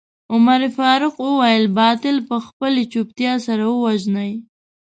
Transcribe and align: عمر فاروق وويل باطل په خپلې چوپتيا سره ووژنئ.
عمر 0.33 0.61
فاروق 0.77 1.15
وويل 1.25 1.65
باطل 1.79 2.15
په 2.29 2.35
خپلې 2.47 2.83
چوپتيا 2.93 3.33
سره 3.45 3.63
ووژنئ. 3.69 4.31